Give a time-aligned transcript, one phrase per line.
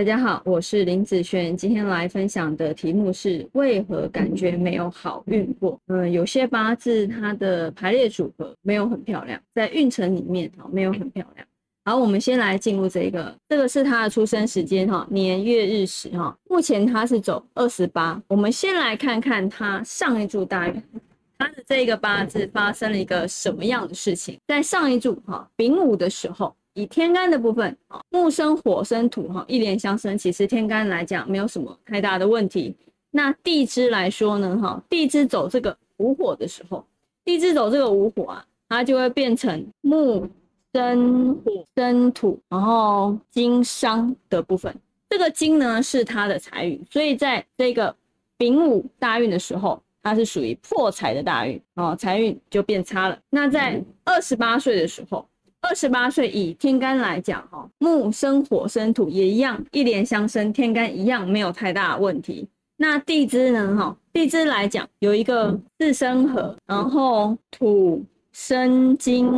[0.00, 5.78] 大家好，我是林子璇，今天来分享的题目是为何感觉没有好运过？
[5.88, 11.46] 嗯，有些八字它的排列组合没有很漂亮，在运程里面哈没有很漂亮。
[11.84, 18.18] 好，我们先来进入这一个，这个是他的出生时间哈，年月日时哈，目前他是走二十八。
[18.26, 20.82] 我们先来看看他上一柱大运，
[21.36, 24.38] 他的这个八字发生了一个什么样的事情？
[24.48, 26.56] 在上一柱哈丙午的时候。
[26.74, 27.76] 以天干的部分，
[28.10, 32.74] 木生火生土哈，一连相生，其实天干来讲没有什么太大的问题。
[33.10, 36.84] 那地支来说呢，哈，地支走这个午火的时候，
[37.24, 40.28] 地支走这个午火啊，它就会变成木
[40.72, 44.72] 生火生土，然后金伤的部分。
[45.08, 47.92] 这个金呢是它的财运，所以在这个
[48.38, 53.18] 丙午大运的时候，它是属于破财的大运哦，财运就变差了。
[53.28, 55.26] 那在二十八岁的时候。
[55.70, 62.44] 二十八岁以天干来讲，哈，木生火生土也一样，一连相生，天干一样没有太大问题。
[62.76, 69.30] 那地支呢，哈，地支来讲有一个四生合，然后土生金，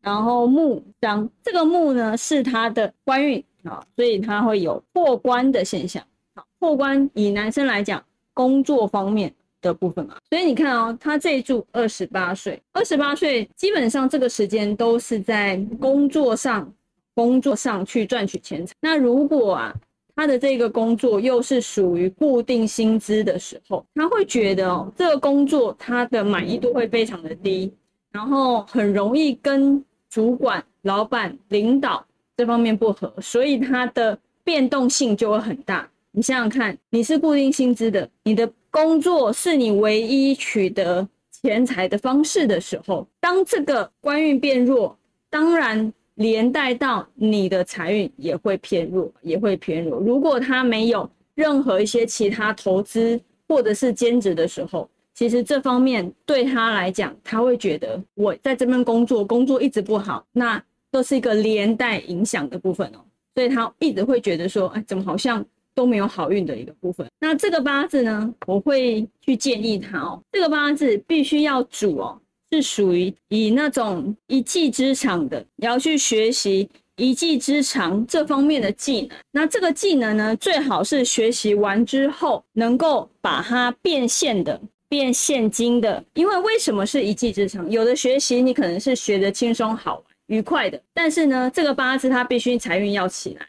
[0.00, 6.00] 然后木伤，这个木呢是它的官运啊，所以它会有破官的现象。
[6.36, 8.00] 好，破官以男生来讲，
[8.32, 9.34] 工作方面。
[9.64, 16.70] 的部分嘛，所以你看哦，他这一柱二十八岁，二十八岁基本上这个时间都是在工作上，
[17.14, 18.74] 工作上去赚取钱财。
[18.80, 19.74] 那如果啊，
[20.14, 27.72] 他的这个工作又是属于固定薪资的时候，他会觉得哦，这个工作他的满意度会非常的低，
[28.12, 32.04] 然后很容易跟主管、老板、领导
[32.36, 35.88] 这方面不合，所以他的变动性就会很大。
[36.12, 38.52] 你想想看，你是固定薪资的，你的。
[38.74, 44.98] 工作是你唯一取得钱财的方式的时候，当这个官运变弱，
[45.30, 50.00] 当然连带到你的财运也会偏弱，也会偏弱。
[50.00, 62.98] 如果他没有任何一些其他投资或者是兼职的时候，其实这方面对他来讲，他会觉得我在这边工作，工作一直不好，那都是一个连带影响的部分哦，
[63.36, 65.46] 所以他一直会觉得说，哎，怎么好像。
[65.74, 67.06] 都没有好运的一个部分。
[67.20, 72.20] 那这个八字呢，我会去建议他哦，这个八字必须要主哦，
[72.52, 79.10] 是属于以那种一技之长的，你要去学习一技之长这方面的技能。
[79.32, 86.04] 那这个技能呢，最好是学习完之后能够把它变现的、变现金的。
[86.14, 87.68] 因为为什么是一技之长？
[87.68, 93.46] 有的学习你可能是学的轻松、好、愉快的，但是呢，这个八字它必须财运要起来。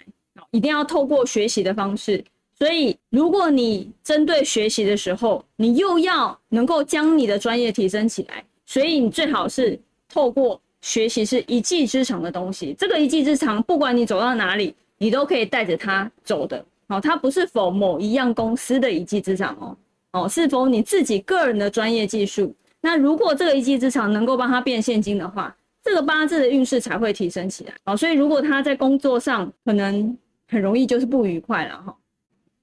[0.55, 2.23] 一定要透过学习的方式，
[2.57, 9.77] 所以如果你针对学习的时候，你又要能够将你的专业提升起来，所以你最好是
[10.07, 12.73] 透过学习是一技之长的东西。
[12.79, 16.63] 这个一技之长，不管你走到哪里，你都可以带着它走的。
[16.87, 19.77] 好，它不是否某一样公司的一技之长哦，
[20.13, 22.55] 哦，是否你自己个人的专业技术？
[22.79, 27.73] 那如果这个一技之长能够帮他变现金的话，这个八字的运势才会提升起来。
[27.83, 30.17] 哦，所以如果他在工作上可能。
[30.47, 31.95] 很容易就是不愉快了哈，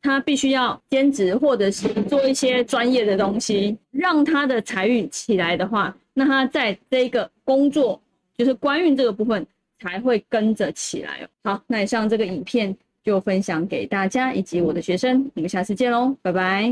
[0.01, 8.01] 他必须要兼职或者是做一些专业的东西，让他的财运起来的话，那他在这个工作
[8.37, 9.47] 就是官运这个部分
[9.81, 11.29] 才会跟着起来哦。
[11.45, 16.71] 好，那以上这个影片就分享给大家以及我的学生，我们下次见喽，拜拜。